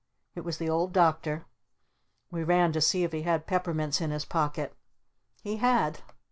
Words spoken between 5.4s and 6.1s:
He had!